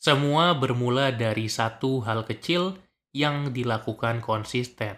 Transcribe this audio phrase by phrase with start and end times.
[0.00, 2.72] Semua bermula dari satu hal kecil
[3.12, 4.96] yang dilakukan konsisten.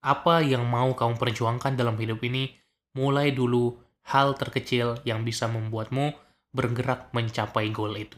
[0.00, 2.56] Apa yang mau kamu perjuangkan dalam hidup ini,
[2.96, 3.76] mulai dulu
[4.08, 6.16] hal terkecil yang bisa membuatmu
[6.56, 8.16] bergerak mencapai goal itu.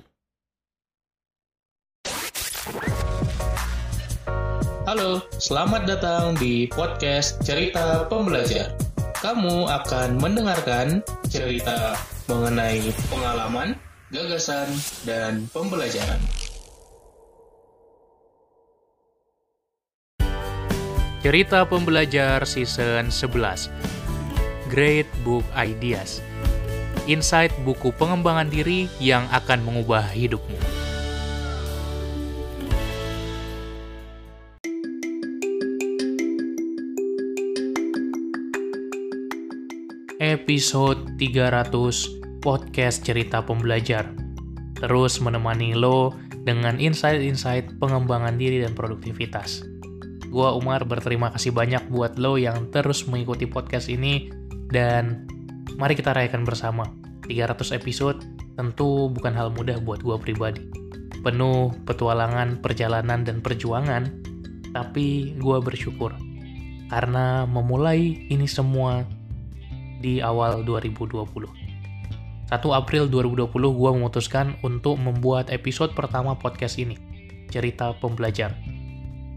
[4.86, 8.70] Halo, selamat datang di podcast Cerita Pembelajar.
[9.18, 11.98] Kamu akan mendengarkan cerita
[12.30, 13.74] mengenai pengalaman,
[14.12, 14.68] gagasan,
[15.08, 16.20] dan pembelajaran.
[21.24, 23.70] Cerita Pembelajar Season 11
[24.68, 26.18] Great Book Ideas
[27.06, 30.58] Insight buku pengembangan diri yang akan mengubah hidupmu.
[40.22, 44.10] Episode 300 podcast cerita pembelajar.
[44.74, 46.10] Terus menemani lo
[46.42, 49.62] dengan insight-insight pengembangan diri dan produktivitas.
[50.26, 54.34] Gua Umar berterima kasih banyak buat lo yang terus mengikuti podcast ini
[54.74, 55.30] dan
[55.78, 56.90] mari kita rayakan bersama.
[57.22, 58.18] 300 episode
[58.58, 60.66] tentu bukan hal mudah buat gua pribadi.
[61.22, 64.10] Penuh petualangan, perjalanan, dan perjuangan,
[64.74, 66.10] tapi gua bersyukur
[66.90, 69.06] karena memulai ini semua
[70.02, 71.61] di awal 2020.
[72.52, 77.00] 1 April 2020 gue memutuskan untuk membuat episode pertama podcast ini,
[77.48, 78.52] Cerita Pembelajar.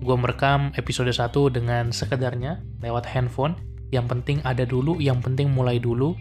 [0.03, 3.55] Gue merekam episode 1 dengan sekedarnya lewat handphone,
[3.95, 6.11] yang penting ada dulu, yang penting mulai dulu,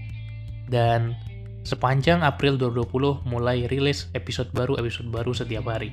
[0.71, 1.19] dan
[1.67, 5.91] sepanjang April 2020 mulai rilis episode baru, episode baru setiap hari.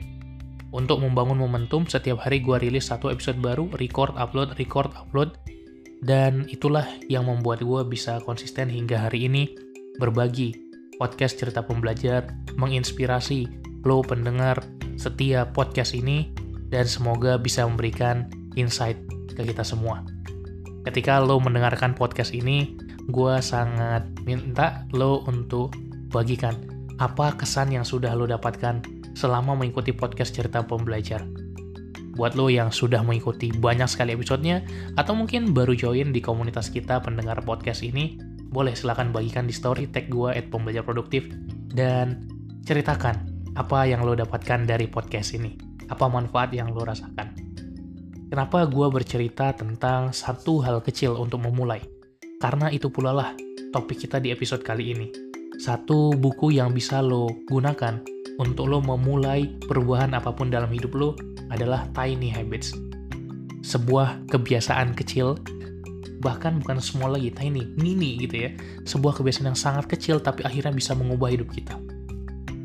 [0.70, 5.34] Untuk membangun momentum, setiap hari gue rilis satu episode baru, record, upload, record, upload,
[6.06, 9.50] dan itulah yang membuat gue bisa konsisten hingga hari ini
[9.98, 10.71] berbagi
[11.02, 12.30] podcast cerita pembelajar
[12.62, 13.50] menginspirasi
[13.82, 14.62] lo pendengar
[15.02, 16.30] setia podcast ini
[16.70, 19.02] dan semoga bisa memberikan insight
[19.34, 20.06] ke kita semua.
[20.86, 22.78] Ketika lo mendengarkan podcast ini,
[23.10, 25.74] gue sangat minta lo untuk
[26.14, 26.54] bagikan
[27.02, 28.86] apa kesan yang sudah lo dapatkan
[29.18, 31.26] selama mengikuti podcast cerita pembelajar.
[32.14, 34.62] Buat lo yang sudah mengikuti banyak sekali episodenya,
[35.02, 39.88] atau mungkin baru join di komunitas kita pendengar podcast ini, boleh silahkan bagikan di story
[39.88, 41.32] tag gue at pembelajar produktif
[41.72, 42.28] dan
[42.68, 45.56] ceritakan apa yang lo dapatkan dari podcast ini.
[45.88, 47.32] Apa manfaat yang lo rasakan?
[48.32, 51.84] Kenapa gue bercerita tentang satu hal kecil untuk memulai?
[52.40, 53.36] Karena itu pula lah
[53.76, 55.08] topik kita di episode kali ini.
[55.60, 58.04] Satu buku yang bisa lo gunakan
[58.40, 61.10] untuk lo memulai perubahan apa pun dalam hidup lo
[61.52, 62.72] adalah Tiny Habits.
[63.62, 65.36] Sebuah kebiasaan kecil
[66.22, 68.50] bahkan bukan small lagi, tiny, mini gitu ya.
[68.86, 71.76] Sebuah kebiasaan yang sangat kecil tapi akhirnya bisa mengubah hidup kita.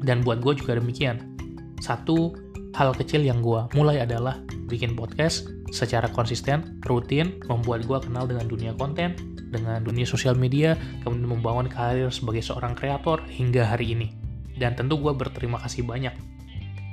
[0.04, 1.34] Dan buat gue juga demikian.
[1.80, 2.36] Satu
[2.76, 8.46] hal kecil yang gue mulai adalah bikin podcast secara konsisten, rutin, membuat gue kenal dengan
[8.46, 9.16] dunia konten,
[9.50, 14.12] dengan dunia sosial media, kemudian membangun karir sebagai seorang kreator hingga hari ini.
[14.56, 16.12] Dan tentu gue berterima kasih banyak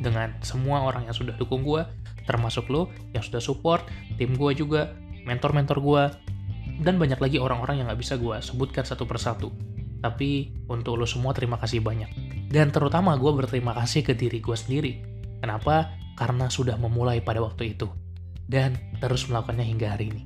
[0.03, 1.83] dengan semua orang yang sudah dukung gue,
[2.25, 3.83] termasuk lo yang sudah support,
[4.15, 4.95] tim gue juga,
[5.27, 6.03] mentor-mentor gue,
[6.81, 9.53] dan banyak lagi orang-orang yang gak bisa gue sebutkan satu persatu.
[10.01, 12.09] Tapi untuk lo semua terima kasih banyak.
[12.49, 14.99] Dan terutama gue berterima kasih ke diri gue sendiri.
[15.39, 15.93] Kenapa?
[16.19, 17.87] Karena sudah memulai pada waktu itu.
[18.43, 20.23] Dan terus melakukannya hingga hari ini.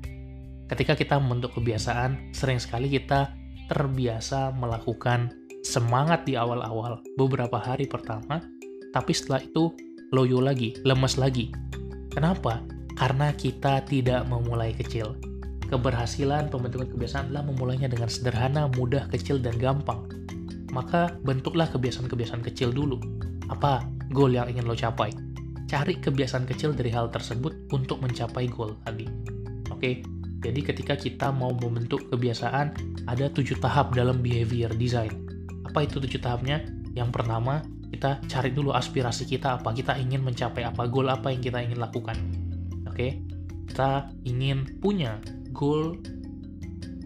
[0.68, 3.31] Ketika kita membentuk kebiasaan, sering sekali kita
[3.72, 5.31] terbiasa melakukan
[5.63, 8.44] semangat di awal-awal beberapa hari pertama,
[8.91, 9.72] tapi setelah itu
[10.12, 11.53] loyo lagi, lemes lagi.
[12.12, 12.66] Kenapa?
[12.97, 15.16] Karena kita tidak memulai kecil
[15.67, 20.07] Keberhasilan pembentukan kebiasaan adalah memulainya dengan sederhana, mudah, kecil, dan gampang.
[20.72, 23.00] Maka bentuklah kebiasaan-kebiasaan kecil dulu.
[23.51, 23.83] Apa
[24.16, 25.11] goal yang ingin lo capai?
[25.67, 29.03] Cari kebiasaan kecil dari hal tersebut untuk mencapai goal tadi.
[29.67, 30.00] Oke,
[30.39, 32.72] jadi ketika kita mau membentuk kebiasaan,
[33.03, 35.11] ada tujuh tahap dalam behavior design.
[35.67, 36.63] Apa itu tujuh tahapnya?
[36.95, 41.44] Yang pertama, kita cari dulu aspirasi kita apa, kita ingin mencapai apa, goal apa yang
[41.44, 42.15] kita ingin lakukan.
[42.88, 43.19] Oke,
[43.68, 45.19] kita ingin punya
[45.57, 45.98] goal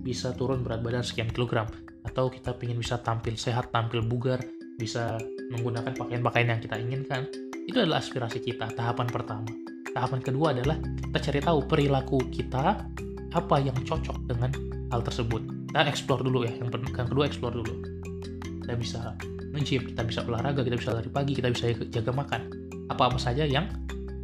[0.03, 1.71] bisa turun berat badan sekian kilogram
[2.03, 4.41] atau kita ingin bisa tampil sehat, tampil bugar,
[4.75, 5.15] bisa
[5.53, 7.29] menggunakan pakaian-pakaian yang kita inginkan,
[7.69, 9.47] itu adalah aspirasi kita, tahapan pertama.
[9.91, 12.83] Tahapan kedua adalah kita cari tahu perilaku kita
[13.31, 14.51] apa yang cocok dengan
[14.91, 15.71] hal tersebut.
[15.71, 17.73] Kita explore dulu ya, yang, yang kedua explore dulu.
[18.65, 19.15] Kita bisa
[19.53, 22.41] nge-gym, kita bisa olahraga, kita bisa lari pagi, kita bisa jaga makan.
[22.91, 23.67] Apa-apa saja yang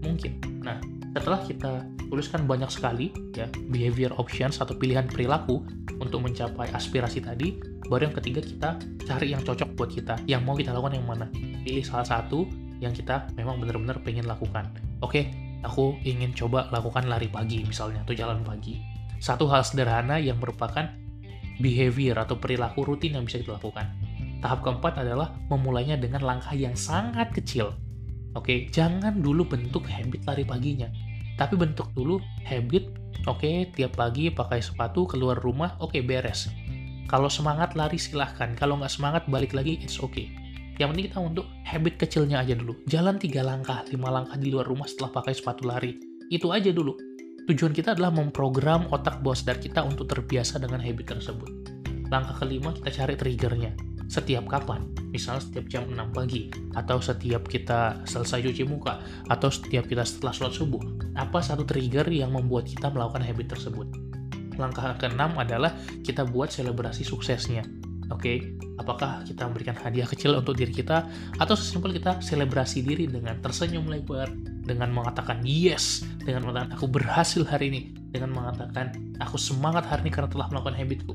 [0.04, 0.40] mungkin.
[0.64, 0.80] Nah,
[1.16, 1.72] setelah kita
[2.08, 5.64] tuliskan banyak sekali ya behavior options atau pilihan perilaku
[5.98, 7.58] untuk mencapai aspirasi tadi,
[7.90, 8.70] baru yang ketiga kita
[9.06, 11.26] cari yang cocok buat kita, yang mau kita lakukan yang mana.
[11.64, 12.46] Pilih salah satu
[12.78, 14.70] yang kita memang benar-benar pengen lakukan.
[15.02, 15.34] Oke,
[15.66, 18.78] aku ingin coba lakukan lari pagi misalnya, atau jalan pagi.
[19.18, 20.86] Satu hal sederhana yang merupakan
[21.58, 23.90] behavior atau perilaku rutin yang bisa dilakukan.
[24.38, 27.74] Tahap keempat adalah memulainya dengan langkah yang sangat kecil.
[28.38, 30.86] Oke, jangan dulu bentuk habit lari paginya,
[31.38, 32.90] tapi bentuk dulu habit.
[33.30, 36.50] Oke, tiap pagi pakai sepatu keluar rumah, oke beres.
[37.08, 40.28] Kalau semangat lari silahkan, kalau nggak semangat balik lagi, it's okay.
[40.78, 42.78] Yang penting kita untuk habit kecilnya aja dulu.
[42.86, 45.98] Jalan tiga langkah, lima langkah di luar rumah setelah pakai sepatu lari.
[46.28, 46.94] Itu aja dulu.
[47.48, 51.50] Tujuan kita adalah memprogram otak bawah sadar kita untuk terbiasa dengan habit tersebut.
[52.12, 53.72] Langkah kelima, kita cari triggernya
[54.08, 59.00] setiap kapan misalnya setiap jam 6 pagi atau setiap kita selesai cuci muka
[59.32, 60.84] atau setiap kita setelah sholat subuh
[61.16, 63.88] apa satu trigger yang membuat kita melakukan habit tersebut
[64.58, 65.72] langkah keenam adalah
[66.02, 67.64] kita buat selebrasi suksesnya
[68.12, 68.38] oke okay?
[68.78, 71.08] apakah kita memberikan hadiah kecil untuk diri kita
[71.40, 74.30] atau sesimpel kita selebrasi diri dengan tersenyum lebar
[74.68, 77.82] dengan mengatakan yes dengan mengatakan aku berhasil hari ini
[78.12, 78.92] dengan mengatakan
[79.24, 81.14] aku semangat hari ini karena telah melakukan habitku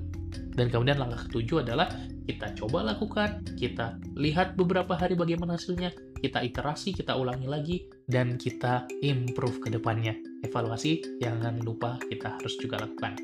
[0.52, 1.88] dan kemudian langkah ketujuh adalah
[2.28, 5.90] kita coba lakukan, kita lihat beberapa hari bagaimana hasilnya,
[6.20, 7.76] kita iterasi, kita ulangi lagi,
[8.06, 10.14] dan kita improve ke depannya.
[10.44, 13.16] Evaluasi jangan lupa kita harus juga lakukan.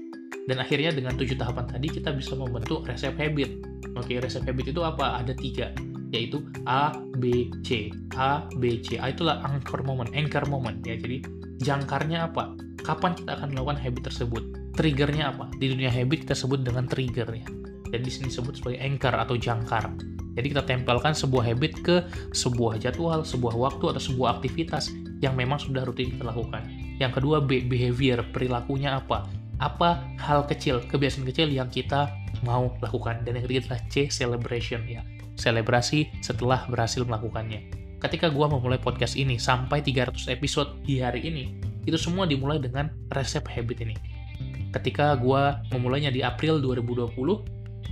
[0.49, 3.61] Dan akhirnya dengan tujuh tahapan tadi kita bisa membentuk resep habit.
[4.01, 5.21] Oke, resep habit itu apa?
[5.21, 5.77] Ada tiga,
[6.09, 7.93] yaitu A, B, C.
[8.17, 8.97] A, B, C.
[8.97, 10.97] A itulah anchor moment, anchor moment ya.
[10.97, 11.21] Jadi
[11.61, 12.57] jangkarnya apa?
[12.81, 14.45] Kapan kita akan melakukan habit tersebut?
[14.79, 15.51] Triggernya apa?
[15.59, 17.47] Di dunia habit kita sebut dengan trigger ya.
[17.91, 19.91] Jadi di sini disebut sebagai anchor atau jangkar.
[20.39, 21.97] Jadi kita tempelkan sebuah habit ke
[22.31, 26.63] sebuah jadwal, sebuah waktu atau sebuah aktivitas yang memang sudah rutin kita lakukan.
[27.03, 29.27] Yang kedua behavior, perilakunya apa?
[29.59, 32.07] Apa hal kecil, kebiasaan kecil yang kita
[32.47, 33.27] mau lakukan.
[33.27, 35.03] Dan yang ketiga adalah C, celebration ya.
[35.35, 37.67] Selebrasi setelah berhasil melakukannya.
[37.99, 42.95] Ketika gua memulai podcast ini sampai 300 episode di hari ini, itu semua dimulai dengan
[43.11, 44.18] resep habit ini
[44.75, 45.43] ketika gue
[45.73, 47.15] memulainya di April 2020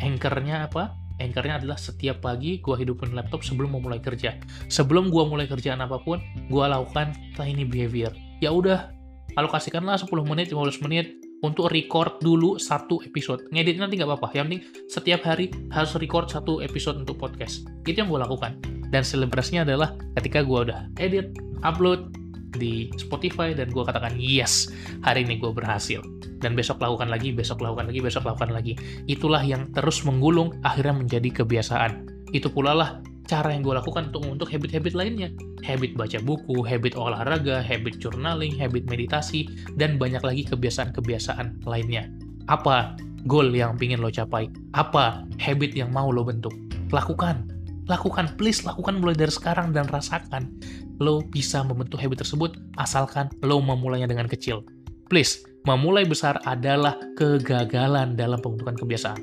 [0.02, 0.92] anchornya apa
[1.22, 4.36] anchornya adalah setiap pagi gue hidupin laptop sebelum memulai kerja
[4.68, 6.20] sebelum gue mulai kerjaan apa pun
[6.52, 8.12] gue lakukan tiny behavior
[8.44, 8.92] ya udah
[9.40, 13.44] alokasikanlah 10 menit 15 menit untuk record dulu satu episode.
[13.52, 14.32] Ngedit nanti nggak apa-apa.
[14.32, 17.68] Yang penting setiap hari harus record satu episode untuk podcast.
[17.84, 18.56] Itu yang gue lakukan.
[18.88, 22.08] Dan selebrasinya adalah ketika gue udah edit, upload,
[22.56, 24.72] di Spotify dan gue katakan yes
[25.04, 26.00] hari ini gue berhasil
[26.40, 28.76] dan besok lakukan lagi besok lakukan lagi besok lakukan lagi.
[29.08, 32.06] Itulah yang terus menggulung akhirnya menjadi kebiasaan.
[32.32, 32.90] Itu pula lah
[33.26, 35.28] cara yang gue lakukan untuk untuk habit-habit lainnya.
[35.66, 42.06] Habit baca buku habit olahraga habit journaling habit meditasi dan banyak lagi kebiasaan-kebiasaan lainnya.
[42.46, 42.94] Apa
[43.26, 44.46] goal yang pingin lo capai?
[44.78, 46.54] Apa habit yang mau lo bentuk?
[46.94, 47.50] Lakukan.
[47.86, 50.50] Lakukan please lakukan mulai dari sekarang dan rasakan
[50.98, 54.62] lo bisa membentuk habit tersebut asalkan lo memulainya dengan kecil.
[55.06, 59.20] Please, memulai besar adalah kegagalan dalam pembentukan kebiasaan.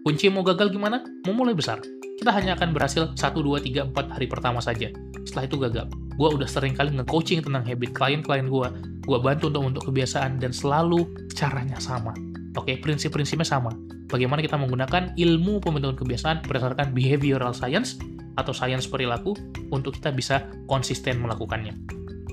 [0.00, 1.04] Kunci mau gagal gimana?
[1.28, 1.76] Memulai besar.
[2.16, 4.88] Kita hanya akan berhasil 1, 2, 3, 4 hari pertama saja.
[5.28, 5.86] Setelah itu gagal.
[6.16, 8.68] Gue udah sering kali nge-coaching tentang habit klien-klien gue.
[9.04, 11.04] Gue bantu untuk membentuk kebiasaan dan selalu
[11.36, 12.16] caranya sama.
[12.56, 13.76] Oke, prinsip-prinsipnya sama.
[14.08, 18.00] Bagaimana kita menggunakan ilmu pembentukan kebiasaan berdasarkan behavioral science
[18.40, 19.36] atau sains perilaku
[19.68, 21.76] untuk kita bisa konsisten melakukannya.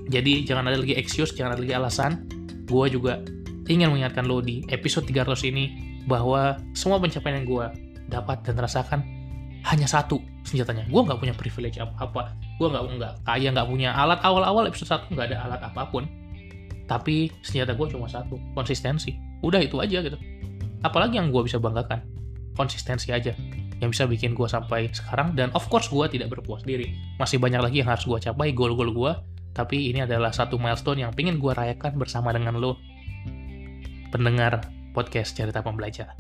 [0.08, 2.12] Jadi jangan ada lagi excuse, jangan ada lagi alasan.
[2.68, 3.24] Gue juga
[3.68, 5.66] ingin mengingatkan lo di episode 300 ini
[6.08, 7.66] bahwa semua pencapaian yang gue
[8.08, 9.00] dapat dan rasakan
[9.68, 10.88] hanya satu senjatanya.
[10.88, 12.36] Gue nggak punya privilege apa-apa.
[12.60, 16.08] Gue nggak nggak kaya, nggak punya alat awal-awal episode 1 nggak ada alat apa pun.
[16.88, 19.16] Tapi senjata gue cuma satu, konsistensi.
[19.44, 20.16] Udah itu aja gitu.
[20.84, 22.00] Apalagi yang gue bisa banggakan,
[22.56, 23.36] konsistensi aja
[23.78, 27.62] yang bisa bikin gue sampai sekarang dan of course gue tidak berpuas diri masih banyak
[27.62, 29.12] lagi yang harus gue capai goal-goal gue
[29.58, 32.78] tapi ini adalah satu milestone yang pengen gue rayakan bersama dengan lo
[34.14, 34.62] pendengar
[34.94, 36.14] podcast cerita pembelajar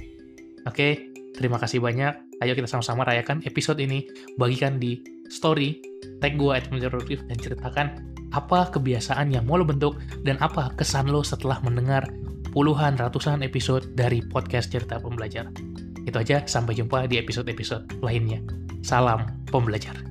[0.66, 4.10] oke terima kasih banyak ayo kita sama-sama rayakan episode ini
[4.42, 4.98] bagikan di
[5.30, 5.78] story
[6.18, 7.88] tag gue at dan ceritakan
[8.34, 12.10] apa kebiasaan yang mau lo bentuk dan apa kesan lo setelah mendengar
[12.52, 15.46] puluhan ratusan episode dari podcast cerita pembelajar.
[16.08, 18.42] Itu aja, sampai jumpa di episode-episode lainnya.
[18.82, 20.07] Salam pembelajar.